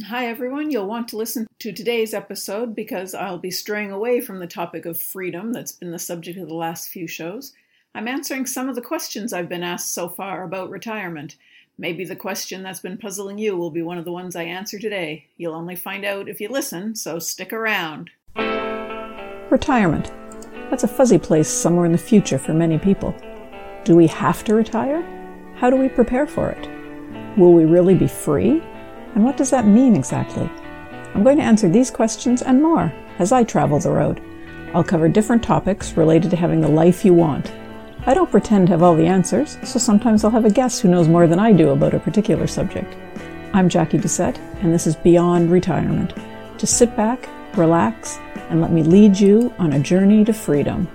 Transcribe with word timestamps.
Hi, 0.00 0.26
everyone. 0.26 0.70
You'll 0.70 0.86
want 0.86 1.08
to 1.08 1.18
listen 1.18 1.46
to 1.58 1.70
today's 1.70 2.14
episode 2.14 2.74
because 2.74 3.14
I'll 3.14 3.36
be 3.36 3.50
straying 3.50 3.92
away 3.92 4.22
from 4.22 4.38
the 4.38 4.46
topic 4.46 4.86
of 4.86 4.98
freedom 4.98 5.52
that's 5.52 5.72
been 5.72 5.90
the 5.90 5.98
subject 5.98 6.38
of 6.38 6.48
the 6.48 6.54
last 6.54 6.88
few 6.88 7.06
shows. 7.06 7.52
I'm 7.94 8.08
answering 8.08 8.46
some 8.46 8.70
of 8.70 8.74
the 8.74 8.80
questions 8.80 9.34
I've 9.34 9.50
been 9.50 9.62
asked 9.62 9.92
so 9.92 10.08
far 10.08 10.44
about 10.44 10.70
retirement. 10.70 11.36
Maybe 11.76 12.06
the 12.06 12.16
question 12.16 12.62
that's 12.62 12.80
been 12.80 12.96
puzzling 12.96 13.36
you 13.36 13.54
will 13.54 13.70
be 13.70 13.82
one 13.82 13.98
of 13.98 14.06
the 14.06 14.12
ones 14.12 14.34
I 14.34 14.44
answer 14.44 14.78
today. 14.78 15.26
You'll 15.36 15.54
only 15.54 15.76
find 15.76 16.06
out 16.06 16.26
if 16.26 16.40
you 16.40 16.48
listen, 16.48 16.94
so 16.94 17.18
stick 17.18 17.52
around. 17.52 18.08
Retirement. 19.50 20.10
That's 20.70 20.84
a 20.84 20.88
fuzzy 20.88 21.18
place 21.18 21.48
somewhere 21.48 21.84
in 21.84 21.92
the 21.92 21.98
future 21.98 22.38
for 22.38 22.54
many 22.54 22.78
people. 22.78 23.14
Do 23.84 23.94
we 23.94 24.06
have 24.06 24.42
to 24.44 24.54
retire? 24.54 25.02
How 25.56 25.68
do 25.68 25.76
we 25.76 25.90
prepare 25.90 26.26
for 26.26 26.48
it? 26.48 26.66
Will 27.36 27.52
we 27.52 27.66
really 27.66 27.94
be 27.94 28.08
free? 28.08 28.62
And 29.14 29.24
what 29.24 29.36
does 29.36 29.50
that 29.50 29.66
mean 29.66 29.94
exactly? 29.94 30.50
I'm 31.14 31.22
going 31.22 31.36
to 31.36 31.42
answer 31.42 31.68
these 31.68 31.90
questions 31.90 32.42
and 32.42 32.62
more 32.62 32.92
as 33.18 33.32
I 33.32 33.44
travel 33.44 33.78
the 33.78 33.90
road. 33.90 34.22
I'll 34.74 34.82
cover 34.82 35.08
different 35.08 35.42
topics 35.42 35.96
related 35.96 36.30
to 36.30 36.36
having 36.36 36.60
the 36.60 36.68
life 36.68 37.04
you 37.04 37.12
want. 37.12 37.52
I 38.06 38.14
don't 38.14 38.30
pretend 38.30 38.66
to 38.66 38.72
have 38.72 38.82
all 38.82 38.96
the 38.96 39.06
answers, 39.06 39.58
so 39.62 39.78
sometimes 39.78 40.24
I'll 40.24 40.30
have 40.30 40.46
a 40.46 40.50
guest 40.50 40.80
who 40.80 40.88
knows 40.88 41.08
more 41.08 41.26
than 41.26 41.38
I 41.38 41.52
do 41.52 41.70
about 41.70 41.94
a 41.94 42.00
particular 42.00 42.46
subject. 42.46 42.96
I'm 43.52 43.68
Jackie 43.68 43.98
Doucette, 43.98 44.38
and 44.62 44.72
this 44.72 44.86
is 44.86 44.96
Beyond 44.96 45.52
Retirement. 45.52 46.14
Just 46.58 46.78
sit 46.78 46.96
back, 46.96 47.28
relax, 47.56 48.18
and 48.48 48.62
let 48.62 48.72
me 48.72 48.82
lead 48.82 49.20
you 49.20 49.54
on 49.58 49.74
a 49.74 49.78
journey 49.78 50.24
to 50.24 50.32
freedom. 50.32 50.88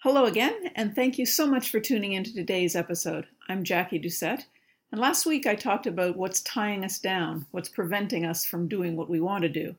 Hello 0.00 0.26
again, 0.26 0.67
and 0.78 0.94
thank 0.94 1.18
you 1.18 1.26
so 1.26 1.44
much 1.44 1.70
for 1.70 1.80
tuning 1.80 2.12
into 2.12 2.32
today's 2.32 2.76
episode. 2.76 3.26
I'm 3.48 3.64
Jackie 3.64 3.98
Doucette, 3.98 4.44
and 4.92 5.00
last 5.00 5.26
week 5.26 5.44
I 5.44 5.56
talked 5.56 5.88
about 5.88 6.16
what's 6.16 6.40
tying 6.42 6.84
us 6.84 7.00
down, 7.00 7.46
what's 7.50 7.68
preventing 7.68 8.24
us 8.24 8.44
from 8.44 8.68
doing 8.68 8.96
what 8.96 9.10
we 9.10 9.18
want 9.20 9.42
to 9.42 9.48
do. 9.48 9.74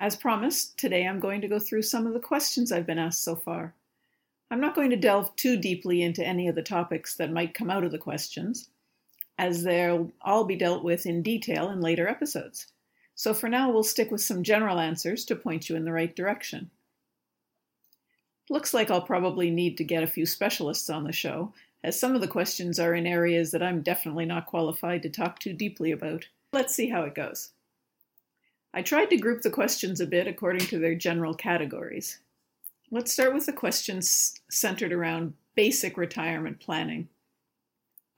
As 0.00 0.16
promised, 0.16 0.76
today 0.76 1.06
I'm 1.06 1.20
going 1.20 1.42
to 1.42 1.48
go 1.48 1.60
through 1.60 1.82
some 1.82 2.08
of 2.08 2.12
the 2.12 2.18
questions 2.18 2.72
I've 2.72 2.88
been 2.88 2.98
asked 2.98 3.22
so 3.22 3.36
far. 3.36 3.72
I'm 4.50 4.60
not 4.60 4.74
going 4.74 4.90
to 4.90 4.96
delve 4.96 5.34
too 5.36 5.56
deeply 5.56 6.02
into 6.02 6.26
any 6.26 6.48
of 6.48 6.56
the 6.56 6.62
topics 6.62 7.14
that 7.18 7.30
might 7.30 7.54
come 7.54 7.70
out 7.70 7.84
of 7.84 7.92
the 7.92 7.98
questions 7.98 8.68
as 9.38 9.62
they'll 9.62 10.10
all 10.22 10.42
be 10.42 10.56
dealt 10.56 10.82
with 10.82 11.06
in 11.06 11.22
detail 11.22 11.70
in 11.70 11.80
later 11.80 12.08
episodes. 12.08 12.66
So 13.14 13.32
for 13.32 13.48
now, 13.48 13.70
we'll 13.70 13.84
stick 13.84 14.10
with 14.10 14.22
some 14.22 14.42
general 14.42 14.80
answers 14.80 15.24
to 15.26 15.36
point 15.36 15.68
you 15.68 15.76
in 15.76 15.84
the 15.84 15.92
right 15.92 16.16
direction. 16.16 16.68
Looks 18.50 18.74
like 18.74 18.90
I'll 18.90 19.02
probably 19.02 19.50
need 19.50 19.76
to 19.78 19.84
get 19.84 20.02
a 20.02 20.08
few 20.08 20.26
specialists 20.26 20.90
on 20.90 21.04
the 21.04 21.12
show, 21.12 21.52
as 21.84 21.98
some 21.98 22.14
of 22.14 22.20
the 22.20 22.28
questions 22.28 22.78
are 22.78 22.94
in 22.94 23.06
areas 23.06 23.50
that 23.52 23.62
I'm 23.62 23.82
definitely 23.82 24.26
not 24.26 24.46
qualified 24.46 25.02
to 25.02 25.10
talk 25.10 25.38
too 25.38 25.52
deeply 25.52 25.92
about. 25.92 26.26
Let's 26.52 26.74
see 26.74 26.88
how 26.88 27.02
it 27.02 27.14
goes. 27.14 27.50
I 28.74 28.82
tried 28.82 29.10
to 29.10 29.16
group 29.16 29.42
the 29.42 29.50
questions 29.50 30.00
a 30.00 30.06
bit 30.06 30.26
according 30.26 30.66
to 30.68 30.78
their 30.78 30.94
general 30.94 31.34
categories. 31.34 32.18
Let's 32.90 33.12
start 33.12 33.34
with 33.34 33.46
the 33.46 33.52
questions 33.52 34.34
centered 34.50 34.92
around 34.92 35.34
basic 35.54 35.96
retirement 35.96 36.60
planning. 36.60 37.08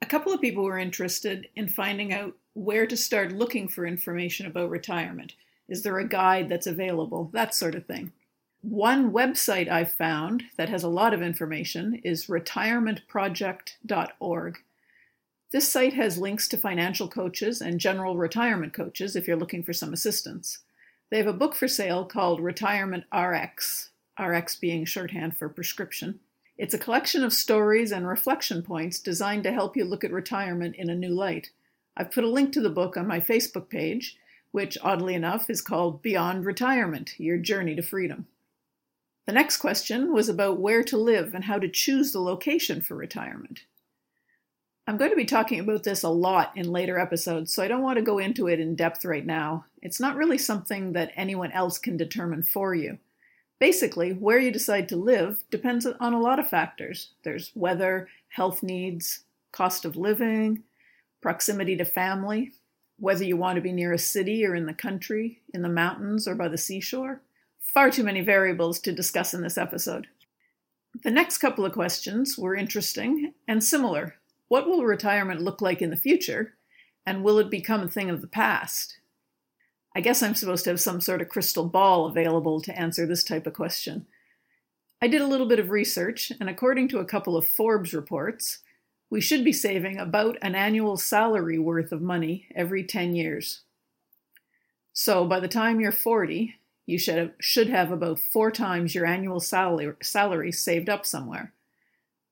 A 0.01 0.05
couple 0.05 0.33
of 0.33 0.41
people 0.41 0.63
were 0.63 0.77
interested 0.77 1.47
in 1.55 1.67
finding 1.67 2.13
out 2.13 2.35
where 2.53 2.87
to 2.87 2.97
start 2.97 3.31
looking 3.31 3.67
for 3.67 3.85
information 3.85 4.45
about 4.45 4.69
retirement. 4.69 5.33
Is 5.67 5.83
there 5.83 5.97
a 5.97 6.07
guide 6.07 6.49
that's 6.49 6.67
available? 6.67 7.29
That 7.33 7.55
sort 7.55 7.75
of 7.75 7.85
thing. 7.85 8.11
One 8.67 9.11
website 9.11 9.69
I've 9.69 9.93
found 9.93 10.45
that 10.57 10.69
has 10.69 10.83
a 10.83 10.89
lot 10.89 11.13
of 11.13 11.21
information 11.21 12.01
is 12.03 12.25
retirementproject.org. 12.25 14.57
This 15.51 15.71
site 15.71 15.93
has 15.93 16.17
links 16.17 16.47
to 16.47 16.57
financial 16.57 17.07
coaches 17.07 17.61
and 17.61 17.79
general 17.79 18.17
retirement 18.17 18.73
coaches 18.73 19.15
if 19.15 19.27
you're 19.27 19.37
looking 19.37 19.61
for 19.61 19.71
some 19.71 19.93
assistance. 19.93 20.63
They 21.11 21.17
have 21.17 21.27
a 21.27 21.33
book 21.33 21.53
for 21.53 21.67
sale 21.67 22.05
called 22.05 22.39
Retirement 22.39 23.03
RX, 23.15 23.91
RX 24.19 24.55
being 24.55 24.83
shorthand 24.83 25.37
for 25.37 25.47
prescription. 25.47 26.19
It's 26.57 26.73
a 26.73 26.79
collection 26.79 27.23
of 27.23 27.33
stories 27.33 27.91
and 27.91 28.07
reflection 28.07 28.63
points 28.63 28.97
designed 28.97 29.43
to 29.43 29.51
help 29.51 29.77
you 29.77 29.85
look 29.85 30.03
at 30.03 30.11
retirement 30.11 30.75
in 30.75 30.89
a 30.89 30.95
new 30.95 31.13
light. 31.13 31.51
I've 31.95 32.09
put 32.09 32.23
a 32.23 32.29
link 32.29 32.51
to 32.53 32.61
the 32.61 32.71
book 32.71 32.97
on 32.97 33.05
my 33.05 33.19
Facebook 33.19 33.69
page, 33.69 34.17
which, 34.51 34.75
oddly 34.81 35.13
enough, 35.13 35.51
is 35.51 35.61
called 35.61 36.01
Beyond 36.01 36.47
Retirement 36.47 37.13
Your 37.19 37.37
Journey 37.37 37.75
to 37.75 37.83
Freedom. 37.83 38.25
The 39.25 39.33
next 39.33 39.57
question 39.57 40.13
was 40.13 40.29
about 40.29 40.59
where 40.59 40.83
to 40.83 40.97
live 40.97 41.33
and 41.33 41.45
how 41.45 41.57
to 41.57 41.67
choose 41.67 42.11
the 42.11 42.21
location 42.21 42.81
for 42.81 42.95
retirement. 42.95 43.61
I'm 44.87 44.97
going 44.97 45.09
to 45.09 45.15
be 45.15 45.25
talking 45.25 45.59
about 45.59 45.83
this 45.83 46.03
a 46.03 46.09
lot 46.09 46.51
in 46.55 46.71
later 46.71 46.99
episodes, 46.99 47.51
so 47.51 47.63
I 47.63 47.67
don't 47.67 47.81
want 47.81 47.97
to 47.97 48.03
go 48.03 48.19
into 48.19 48.47
it 48.47 48.59
in 48.59 48.75
depth 48.75 49.03
right 49.03 49.25
now. 49.25 49.65
It's 49.81 49.99
not 49.99 50.15
really 50.15 50.37
something 50.37 50.93
that 50.93 51.11
anyone 51.15 51.51
else 51.53 51.79
can 51.79 51.97
determine 51.97 52.43
for 52.43 52.75
you. 52.75 52.99
Basically, 53.59 54.13
where 54.13 54.37
you 54.37 54.51
decide 54.51 54.87
to 54.89 54.95
live 54.95 55.43
depends 55.49 55.87
on 55.87 56.13
a 56.13 56.21
lot 56.21 56.37
of 56.37 56.47
factors. 56.47 57.09
There's 57.23 57.51
weather, 57.55 58.09
health 58.27 58.61
needs, 58.61 59.21
cost 59.51 59.85
of 59.85 59.95
living, 59.95 60.61
proximity 61.19 61.75
to 61.77 61.85
family, 61.85 62.51
whether 62.99 63.23
you 63.23 63.37
want 63.37 63.55
to 63.55 63.61
be 63.61 63.71
near 63.71 63.91
a 63.91 63.97
city 63.97 64.45
or 64.45 64.53
in 64.53 64.67
the 64.67 64.73
country, 64.73 65.41
in 65.51 65.63
the 65.63 65.69
mountains 65.69 66.27
or 66.27 66.35
by 66.35 66.47
the 66.47 66.59
seashore. 66.59 67.21
Far 67.73 67.91
too 67.91 68.03
many 68.03 68.21
variables 68.21 68.79
to 68.81 68.91
discuss 68.91 69.33
in 69.33 69.41
this 69.41 69.57
episode. 69.57 70.07
The 71.03 71.11
next 71.11 71.39
couple 71.39 71.65
of 71.65 71.73
questions 71.73 72.37
were 72.37 72.55
interesting 72.55 73.33
and 73.47 73.63
similar. 73.63 74.15
What 74.47 74.67
will 74.67 74.85
retirement 74.85 75.41
look 75.41 75.61
like 75.61 75.81
in 75.81 75.89
the 75.89 75.97
future? 75.97 76.53
And 77.05 77.23
will 77.23 77.37
it 77.39 77.49
become 77.49 77.81
a 77.81 77.89
thing 77.89 78.09
of 78.09 78.21
the 78.21 78.27
past? 78.27 78.97
I 79.95 80.01
guess 80.01 80.21
I'm 80.21 80.35
supposed 80.35 80.63
to 80.65 80.71
have 80.71 80.81
some 80.81 81.01
sort 81.01 81.21
of 81.21 81.29
crystal 81.29 81.67
ball 81.67 82.05
available 82.05 82.61
to 82.61 82.77
answer 82.77 83.05
this 83.05 83.23
type 83.23 83.47
of 83.47 83.53
question. 83.53 84.07
I 85.01 85.07
did 85.07 85.21
a 85.21 85.27
little 85.27 85.47
bit 85.47 85.59
of 85.59 85.69
research, 85.69 86.31
and 86.39 86.49
according 86.49 86.87
to 86.89 86.99
a 86.99 87.05
couple 87.05 87.37
of 87.37 87.47
Forbes 87.47 87.93
reports, 87.93 88.59
we 89.09 89.21
should 89.21 89.43
be 89.43 89.53
saving 89.53 89.97
about 89.97 90.37
an 90.41 90.55
annual 90.55 90.97
salary 90.97 91.59
worth 91.59 91.91
of 91.91 92.01
money 92.01 92.47
every 92.55 92.83
10 92.83 93.15
years. 93.15 93.61
So 94.93 95.25
by 95.25 95.39
the 95.39 95.47
time 95.47 95.79
you're 95.79 95.91
40, 95.91 96.55
you 96.85 96.99
should 96.99 97.17
have, 97.17 97.31
should 97.39 97.69
have 97.69 97.91
about 97.91 98.19
four 98.19 98.51
times 98.51 98.93
your 98.93 99.05
annual 99.05 99.39
salary, 99.39 99.95
salary 100.01 100.51
saved 100.51 100.89
up 100.89 101.05
somewhere. 101.05 101.53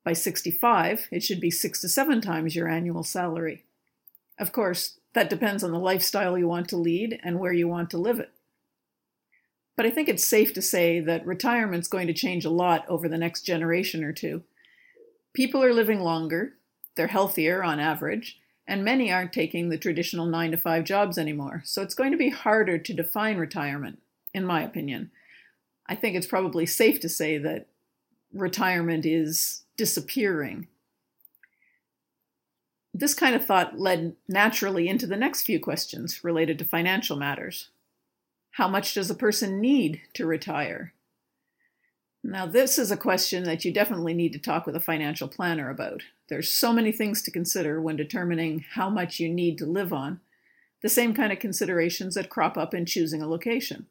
By 0.04 0.14
65, 0.14 1.08
it 1.12 1.24
should 1.24 1.40
be 1.40 1.50
six 1.50 1.80
to 1.82 1.90
seven 1.90 2.22
times 2.22 2.56
your 2.56 2.68
annual 2.68 3.04
salary. 3.04 3.64
Of 4.38 4.52
course, 4.52 5.00
that 5.14 5.30
depends 5.30 5.64
on 5.64 5.72
the 5.72 5.80
lifestyle 5.80 6.38
you 6.38 6.48
want 6.48 6.68
to 6.70 6.78
lead 6.78 7.20
and 7.24 7.40
where 7.40 7.54
you 7.54 7.68
want 7.68 7.90
to 7.92 7.98
live 7.98 8.20
it. 8.20 8.32
But 9.76 9.86
I 9.86 9.90
think 9.90 10.08
it's 10.08 10.26
safe 10.26 10.54
to 10.54 10.62
say 10.62 11.00
that 11.00 11.26
retirement's 11.26 11.88
going 11.88 12.08
to 12.08 12.14
change 12.14 12.46
a 12.46 12.52
lot 12.52 12.88
over 12.88 13.08
the 13.08 13.18
next 13.18 13.42
generation 13.42 14.04
or 14.04 14.14
two. 14.14 14.44
People 15.34 15.64
are 15.64 15.74
living 15.74 16.00
longer, 16.00 16.54
they're 16.96 17.08
healthier 17.08 17.64
on 17.64 17.80
average, 17.80 18.40
and 18.68 18.84
many 18.84 19.12
aren't 19.12 19.34
taking 19.34 19.70
the 19.70 19.78
traditional 19.78 20.28
9 20.28 20.52
to 20.52 20.58
5 20.58 20.84
jobs 20.84 21.18
anymore. 21.18 21.64
So 21.66 21.82
it's 21.82 21.96
going 21.96 22.12
to 22.12 22.18
be 22.18 22.30
harder 22.30 22.78
to 22.78 22.94
define 22.94 23.38
retirement, 23.38 24.00
in 24.34 24.46
my 24.46 24.64
opinion. 24.64 25.12
I 25.88 25.96
think 25.96 26.16
it's 26.16 26.28
probably 26.28 26.66
safe 26.66 27.00
to 27.02 27.10
say 27.10 27.38
that 27.38 27.68
retirement 28.34 29.06
is 29.06 29.64
disappearing 29.78 30.68
this 32.94 33.14
kind 33.14 33.36
of 33.36 33.46
thought 33.46 33.80
led 33.80 34.16
naturally 34.28 34.88
into 34.88 35.08
the 35.08 35.18
next 35.18 35.44
few 35.44 35.60
questions 35.60 36.24
related 36.24 36.60
to 36.60 36.66
financial 36.66 37.18
matters. 37.18 37.70
How 38.52 38.68
much 38.68 38.94
does 38.94 39.10
a 39.10 39.16
person 39.16 39.60
need 39.60 40.02
to 40.14 40.28
retire? 40.28 40.94
Now, 42.24 42.46
this 42.46 42.78
is 42.78 42.92
a 42.92 42.98
question 42.98 43.44
that 43.46 43.66
you 43.66 43.74
definitely 43.74 44.14
need 44.14 44.32
to 44.34 44.40
talk 44.40 44.66
with 44.66 44.76
a 44.76 44.80
financial 44.80 45.28
planner 45.28 45.70
about. 45.70 46.04
There's 46.30 46.54
so 46.54 46.72
many 46.72 46.92
things 46.92 47.22
to 47.24 47.32
consider 47.32 47.82
when 47.82 47.96
determining 47.96 48.64
how 48.76 48.90
much 48.90 49.20
you 49.20 49.28
need 49.28 49.58
to 49.58 49.66
live 49.66 49.92
on, 49.92 50.22
the 50.82 50.90
same 50.90 51.14
kind 51.14 51.34
of 51.34 51.40
considerations 51.40 52.16
that 52.16 52.30
crop 52.30 52.58
up 52.58 52.74
in 52.74 52.86
choosing 52.86 53.22
a 53.22 53.28
location. 53.28 53.88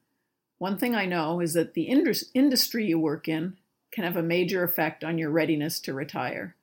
One 0.63 0.79
thing 0.79 0.95
I 0.95 1.07
know 1.07 1.41
is 1.41 1.55
that 1.55 1.75
the 1.75 1.89
industry 2.35 2.87
you 2.87 2.97
work 2.97 3.27
in 3.27 3.57
can 3.91 4.05
have 4.05 4.17
a 4.17 4.23
major 4.23 4.63
effect 4.63 5.03
on 5.03 5.19
your 5.19 5.29
readiness 5.29 5.81
to 5.81 5.93
retire. 5.93 6.55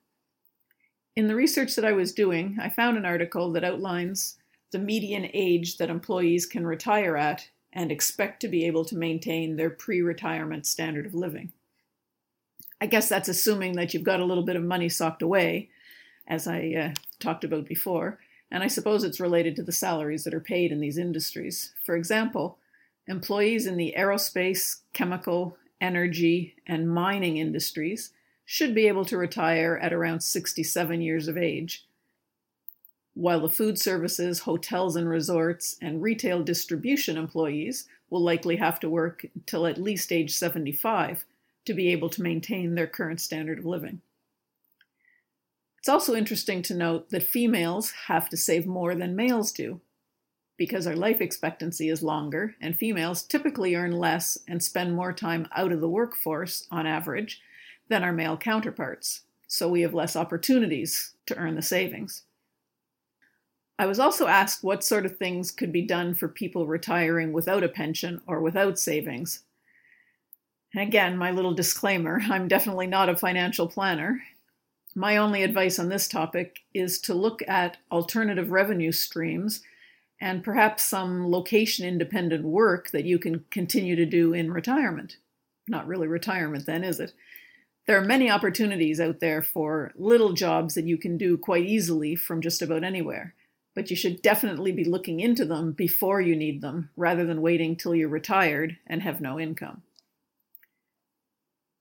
In 1.14 1.26
the 1.26 1.34
research 1.34 1.76
that 1.76 1.84
I 1.84 1.92
was 1.92 2.14
doing, 2.14 2.56
I 2.58 2.70
found 2.70 2.96
an 2.96 3.04
article 3.04 3.52
that 3.52 3.62
outlines 3.62 4.38
the 4.70 4.78
median 4.78 5.28
age 5.34 5.76
that 5.76 5.90
employees 5.90 6.46
can 6.46 6.66
retire 6.66 7.14
at 7.18 7.50
and 7.74 7.92
expect 7.92 8.40
to 8.40 8.48
be 8.48 8.64
able 8.64 8.86
to 8.86 8.96
maintain 8.96 9.56
their 9.56 9.68
pre 9.68 10.00
retirement 10.00 10.64
standard 10.66 11.04
of 11.04 11.12
living. 11.12 11.52
I 12.80 12.86
guess 12.86 13.06
that's 13.06 13.28
assuming 13.28 13.74
that 13.74 13.92
you've 13.92 14.02
got 14.02 14.20
a 14.20 14.24
little 14.24 14.46
bit 14.46 14.56
of 14.56 14.62
money 14.62 14.88
socked 14.88 15.20
away, 15.20 15.68
as 16.26 16.48
I 16.48 16.72
uh, 16.72 16.94
talked 17.18 17.44
about 17.44 17.66
before, 17.66 18.18
and 18.50 18.62
I 18.62 18.68
suppose 18.68 19.04
it's 19.04 19.20
related 19.20 19.56
to 19.56 19.62
the 19.62 19.72
salaries 19.72 20.24
that 20.24 20.32
are 20.32 20.40
paid 20.40 20.72
in 20.72 20.80
these 20.80 20.96
industries. 20.96 21.74
For 21.84 21.96
example, 21.96 22.56
employees 23.10 23.66
in 23.66 23.76
the 23.76 23.94
aerospace, 23.98 24.82
chemical, 24.92 25.56
energy, 25.80 26.54
and 26.66 26.88
mining 26.88 27.38
industries 27.38 28.12
should 28.44 28.74
be 28.74 28.86
able 28.86 29.04
to 29.04 29.18
retire 29.18 29.78
at 29.82 29.92
around 29.92 30.20
67 30.20 31.02
years 31.02 31.26
of 31.26 31.36
age, 31.36 31.86
while 33.14 33.40
the 33.40 33.48
food 33.48 33.78
services, 33.78 34.40
hotels 34.40 34.94
and 34.94 35.08
resorts, 35.08 35.76
and 35.82 36.02
retail 36.02 36.42
distribution 36.42 37.16
employees 37.16 37.88
will 38.08 38.22
likely 38.22 38.56
have 38.56 38.78
to 38.80 38.88
work 38.88 39.26
till 39.44 39.66
at 39.66 39.76
least 39.76 40.12
age 40.12 40.34
75 40.34 41.24
to 41.64 41.74
be 41.74 41.88
able 41.88 42.08
to 42.10 42.22
maintain 42.22 42.74
their 42.74 42.86
current 42.86 43.20
standard 43.20 43.58
of 43.58 43.66
living. 43.66 44.00
It's 45.78 45.88
also 45.88 46.14
interesting 46.14 46.62
to 46.62 46.74
note 46.74 47.10
that 47.10 47.22
females 47.22 47.92
have 48.06 48.28
to 48.28 48.36
save 48.36 48.66
more 48.66 48.94
than 48.94 49.16
males 49.16 49.50
do 49.50 49.80
because 50.60 50.86
our 50.86 50.94
life 50.94 51.22
expectancy 51.22 51.88
is 51.88 52.02
longer, 52.02 52.54
and 52.60 52.76
females 52.76 53.22
typically 53.22 53.74
earn 53.74 53.92
less 53.92 54.36
and 54.46 54.62
spend 54.62 54.94
more 54.94 55.10
time 55.10 55.48
out 55.56 55.72
of 55.72 55.80
the 55.80 55.88
workforce 55.88 56.66
on 56.70 56.86
average 56.86 57.40
than 57.88 58.04
our 58.04 58.12
male 58.12 58.36
counterparts, 58.36 59.22
so 59.48 59.66
we 59.66 59.80
have 59.80 59.94
less 59.94 60.14
opportunities 60.14 61.14
to 61.24 61.34
earn 61.38 61.54
the 61.54 61.62
savings. 61.62 62.24
I 63.78 63.86
was 63.86 63.98
also 63.98 64.26
asked 64.26 64.62
what 64.62 64.84
sort 64.84 65.06
of 65.06 65.16
things 65.16 65.50
could 65.50 65.72
be 65.72 65.80
done 65.80 66.12
for 66.12 66.28
people 66.28 66.66
retiring 66.66 67.32
without 67.32 67.64
a 67.64 67.68
pension 67.68 68.20
or 68.26 68.42
without 68.42 68.78
savings. 68.78 69.44
And 70.74 70.82
again, 70.82 71.16
my 71.16 71.30
little 71.30 71.54
disclaimer 71.54 72.20
I'm 72.28 72.48
definitely 72.48 72.86
not 72.86 73.08
a 73.08 73.16
financial 73.16 73.66
planner. 73.66 74.20
My 74.94 75.16
only 75.16 75.42
advice 75.42 75.78
on 75.78 75.88
this 75.88 76.06
topic 76.06 76.58
is 76.74 77.00
to 77.00 77.14
look 77.14 77.40
at 77.48 77.78
alternative 77.90 78.50
revenue 78.50 78.92
streams 78.92 79.62
and 80.20 80.44
perhaps 80.44 80.84
some 80.84 81.30
location 81.30 81.86
independent 81.86 82.44
work 82.44 82.90
that 82.90 83.06
you 83.06 83.18
can 83.18 83.44
continue 83.50 83.96
to 83.96 84.04
do 84.04 84.34
in 84.34 84.52
retirement. 84.52 85.16
Not 85.66 85.86
really 85.86 86.06
retirement, 86.06 86.66
then, 86.66 86.84
is 86.84 87.00
it? 87.00 87.14
There 87.86 87.96
are 87.96 88.04
many 88.04 88.30
opportunities 88.30 89.00
out 89.00 89.20
there 89.20 89.42
for 89.42 89.92
little 89.96 90.32
jobs 90.32 90.74
that 90.74 90.84
you 90.84 90.98
can 90.98 91.16
do 91.16 91.38
quite 91.38 91.64
easily 91.64 92.14
from 92.14 92.42
just 92.42 92.60
about 92.60 92.84
anywhere, 92.84 93.34
but 93.74 93.90
you 93.90 93.96
should 93.96 94.20
definitely 94.20 94.72
be 94.72 94.84
looking 94.84 95.20
into 95.20 95.44
them 95.44 95.72
before 95.72 96.20
you 96.20 96.36
need 96.36 96.60
them 96.60 96.90
rather 96.96 97.24
than 97.24 97.40
waiting 97.40 97.74
till 97.76 97.94
you're 97.94 98.08
retired 98.08 98.76
and 98.86 99.02
have 99.02 99.20
no 99.20 99.40
income. 99.40 99.82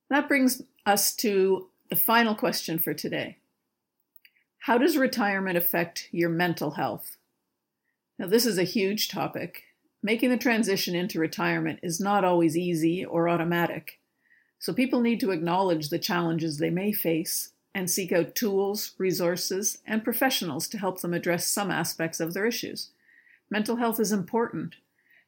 That 0.09 0.27
brings 0.27 0.63
us 0.86 1.13
to 1.18 1.68
the 1.89 1.95
final 1.95 2.33
question 2.33 2.80
for 2.80 2.94
today 2.94 3.38
How 4.59 4.77
does 4.77 4.97
retirement 4.97 5.57
affect 5.57 6.07
your 6.12 6.30
mental 6.30 6.71
health? 6.71 7.18
Now, 8.19 8.27
this 8.27 8.45
is 8.45 8.57
a 8.57 8.63
huge 8.63 9.07
topic. 9.07 9.63
Making 10.04 10.30
the 10.30 10.38
transition 10.38 10.94
into 10.94 11.19
retirement 11.19 11.80
is 11.81 12.01
not 12.01 12.25
always 12.25 12.57
easy 12.57 13.06
or 13.06 13.30
automatic. 13.30 13.98
So, 14.60 14.74
people 14.74 15.00
need 15.00 15.21
to 15.21 15.31
acknowledge 15.31 15.88
the 15.88 16.00
challenges 16.00 16.57
they 16.57 16.69
may 16.69 16.92
face 16.92 17.51
and 17.74 17.89
seek 17.89 18.12
out 18.12 18.36
tools, 18.36 18.92
resources, 18.98 19.77
and 19.88 20.04
professionals 20.04 20.68
to 20.68 20.77
help 20.77 21.00
them 21.00 21.13
address 21.13 21.48
some 21.48 21.71
aspects 21.71 22.19
of 22.19 22.33
their 22.33 22.45
issues. 22.45 22.89
Mental 23.50 23.77
health 23.77 24.01
is 24.01 24.12
important. 24.12 24.75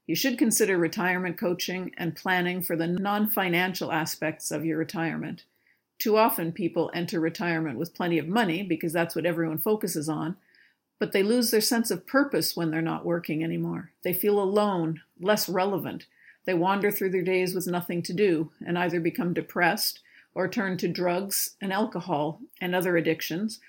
You 0.06 0.16
should 0.16 0.38
consider 0.38 0.78
retirement 0.78 1.38
coaching 1.38 1.94
and 1.98 2.14
planning 2.14 2.62
for 2.62 2.76
the 2.76 2.88
non 2.88 3.30
financial 3.30 3.94
aspects 3.94 4.52
of 4.52 4.66
your 4.66 4.78
retirement. 4.78 5.46
Too 5.98 6.18
often, 6.18 6.52
people 6.52 6.92
enter 6.94 7.22
retirement 7.22 7.80
with 7.80 7.94
plenty 7.94 8.18
of 8.18 8.28
money 8.28 8.64
because 8.64 8.92
that's 8.92 9.16
what 9.16 9.26
everyone 9.26 9.60
focuses 9.60 10.10
on 10.10 10.36
but 11.02 11.14
they 11.14 11.24
lose 11.24 11.50
their 11.50 11.60
sense 11.60 11.90
of 11.90 12.06
purpose 12.06 12.56
when 12.56 12.70
they're 12.70 12.80
not 12.80 13.04
working 13.04 13.44
anymore. 13.44 13.90
They 14.04 14.14
feel 14.14 14.40
alone, 14.40 15.02
less 15.20 15.50
relevant. 15.50 16.06
They 16.46 16.54
wander 16.54 16.92
through 16.92 17.10
their 17.10 17.24
days 17.24 17.56
with 17.56 17.66
nothing 17.66 18.04
to 18.04 18.14
do 18.14 18.52
and 18.64 18.78
either 18.78 19.00
become 19.00 19.34
depressed 19.34 20.02
or 20.36 20.48
turn 20.48 20.78
to 20.78 20.88
drugs 20.88 21.56
and 21.60 21.74
alcohol 21.74 22.40
and 22.62 22.76
other 22.76 22.98
addictions 22.98 23.60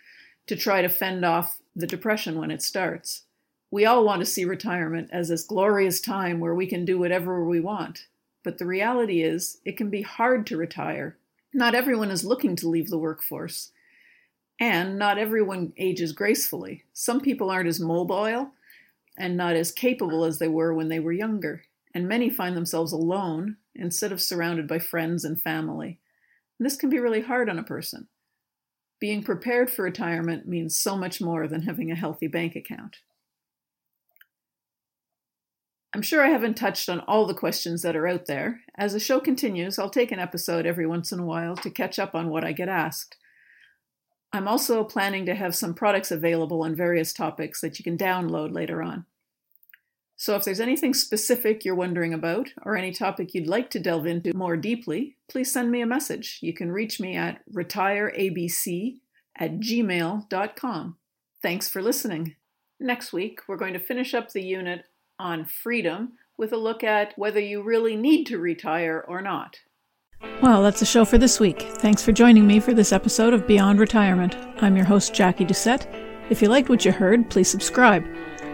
to 0.47 0.57
try 0.57 0.83
to 0.83 0.91
fend 0.91 1.25
off 1.25 1.59
the 1.75 1.87
depression 1.87 2.39
when 2.39 2.51
it 2.51 2.61
starts. 2.61 3.23
We 3.71 3.87
all 3.87 4.05
want 4.05 4.21
to 4.21 4.27
see 4.27 4.45
retirement 4.45 5.09
as 5.11 5.31
this 5.31 5.43
glorious 5.43 6.03
time 6.03 6.39
where 6.39 6.55
we 6.55 6.67
can 6.67 6.85
do 6.85 6.99
whatever 6.99 7.43
we 7.43 7.61
want. 7.61 8.09
But 8.45 8.59
the 8.59 8.67
reality 8.67 9.23
is, 9.23 9.57
it 9.65 9.79
can 9.79 9.89
be 9.89 10.03
hard 10.03 10.47
to 10.49 10.59
retire. 10.59 11.17
Not 11.55 11.75
everyone 11.75 12.11
is 12.11 12.27
looking 12.27 12.57
to 12.57 12.69
leave 12.69 12.91
the 12.91 12.99
workforce. 12.99 13.71
And 14.61 14.99
not 14.99 15.19
everyone 15.19 15.73
ages 15.77 16.13
gracefully. 16.13 16.85
Some 16.93 17.21
people 17.21 17.51
aren't 17.51 17.69
as 17.69 17.81
mobile 17.81 18.53
and 19.19 19.37
not 19.37 19.57
as 19.57 19.73
capable 19.73 20.25
as 20.25 20.39
they 20.39 20.49
were 20.49 20.73
when 20.73 20.89
they 20.89 21.01
were 21.01 21.13
younger. 21.13 21.65
And 21.95 22.09
many 22.09 22.31
find 22.31 22.57
themselves 22.57 22.93
alone 22.93 23.57
instead 23.75 24.13
of 24.13 24.21
surrounded 24.21 24.67
by 24.67 24.79
friends 24.79 25.25
and 25.25 25.41
family. 25.41 25.99
And 26.59 26.67
this 26.67 26.77
can 26.77 26.91
be 26.91 26.99
really 26.99 27.23
hard 27.23 27.51
on 27.51 27.59
a 27.59 27.65
person. 27.65 28.09
Being 29.01 29.25
prepared 29.25 29.71
for 29.71 29.83
retirement 29.83 30.47
means 30.47 30.79
so 30.79 30.97
much 30.97 31.21
more 31.21 31.49
than 31.49 31.63
having 31.63 31.91
a 31.91 31.97
healthy 31.97 32.29
bank 32.29 32.55
account. 32.55 32.99
I'm 35.95 36.03
sure 36.03 36.25
I 36.25 36.29
haven't 36.29 36.55
touched 36.55 36.89
on 36.89 37.01
all 37.01 37.27
the 37.27 37.35
questions 37.35 37.83
that 37.83 37.97
are 37.97 38.07
out 38.07 38.27
there. 38.27 38.61
As 38.79 38.95
the 38.95 39.01
show 39.01 39.21
continues, 39.21 39.79
I'll 39.79 39.91
take 39.91 40.11
an 40.11 40.21
episode 40.21 40.65
every 40.65 40.87
once 40.87 41.13
in 41.13 41.19
a 41.19 41.27
while 41.27 41.55
to 41.57 41.71
catch 41.71 41.99
up 41.99 42.15
on 42.15 42.31
what 42.31 42.45
I 42.45 42.53
get 42.53 42.69
asked. 42.69 43.17
I'm 44.33 44.49
also 44.49 44.83
planning 44.83 45.27
to 45.27 45.35
have 45.35 45.55
some 45.55 45.75
products 45.75 46.11
available 46.11 46.63
on 46.63 46.75
various 46.75 47.13
topics 47.13 47.61
that 47.61 47.79
you 47.79 47.85
can 47.85 47.99
download 47.99 48.55
later 48.55 48.83
on. 48.83 49.05
So 50.17 50.37
if 50.37 50.45
there's 50.45 50.61
anything 50.61 50.95
specific 50.95 51.65
you're 51.65 51.75
wondering 51.75 52.15
about, 52.15 52.51
or 52.65 52.77
any 52.77 52.93
topic 52.93 53.35
you'd 53.35 53.49
like 53.49 53.71
to 53.71 53.81
delve 53.81 54.07
into 54.07 54.33
more 54.33 54.57
deeply, 54.57 55.17
please 55.29 55.53
send 55.53 55.71
me 55.71 55.81
a 55.81 55.87
message. 55.87 56.39
You 56.41 56.55
can 56.55 56.71
reach 56.71 57.01
me 57.01 57.17
at 57.17 57.41
retireabc 57.53 59.01
at 59.37 59.59
gmail.com. 59.59 60.97
Thanks 61.43 61.69
for 61.69 61.83
listening. 61.83 62.37
Next 62.79 63.13
week, 63.13 63.41
we're 63.49 63.57
going 63.57 63.73
to 63.75 63.81
finish 63.81 64.15
up 64.15 64.31
the 64.31 64.43
unit 64.43 64.85
on 65.19 65.45
freedom 65.45 66.13
with 66.39 66.53
a 66.53 66.57
look 66.57 66.85
at 66.85 67.19
whether 67.19 67.41
you 67.41 67.63
really 67.63 67.97
need 67.97 68.25
to 68.27 68.39
retire 68.39 69.05
or 69.07 69.21
not. 69.21 69.59
Well, 70.43 70.63
that's 70.63 70.81
the 70.81 70.87
show 70.87 71.05
for 71.05 71.19
this 71.19 71.39
week. 71.39 71.63
Thanks 71.77 72.03
for 72.03 72.13
joining 72.13 72.47
me 72.47 72.59
for 72.59 72.75
this 72.75 72.93
episode 72.93 73.33
of 73.33 73.47
Beyond 73.47 73.79
Retirement. 73.79 74.37
I'm 74.61 74.77
your 74.77 74.85
host, 74.85 75.15
Jackie 75.15 75.45
Doucette. 75.45 75.87
If 76.31 76.43
you 76.43 76.49
liked 76.49 76.69
what 76.69 76.85
you 76.85 76.93
heard, 76.93 77.31
please 77.31 77.49
subscribe. 77.49 78.05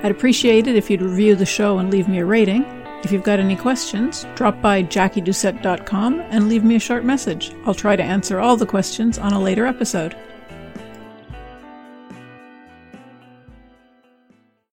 I'd 0.02 0.10
appreciate 0.10 0.66
it 0.66 0.76
if 0.76 0.90
you'd 0.90 1.02
review 1.02 1.34
the 1.34 1.46
show 1.46 1.78
and 1.78 1.90
leave 1.90 2.08
me 2.08 2.18
a 2.18 2.24
rating. 2.26 2.64
If 3.04 3.12
you've 3.12 3.22
got 3.22 3.38
any 3.38 3.56
questions, 3.56 4.26
drop 4.34 4.60
by 4.60 4.82
jackiedoucette.com 4.82 6.20
and 6.20 6.48
leave 6.48 6.64
me 6.64 6.76
a 6.76 6.80
short 6.80 7.04
message. 7.04 7.52
I'll 7.64 7.74
try 7.74 7.96
to 7.96 8.02
answer 8.02 8.40
all 8.40 8.56
the 8.56 8.66
questions 8.66 9.18
on 9.18 9.32
a 9.32 9.40
later 9.40 9.66
episode. 9.66 10.16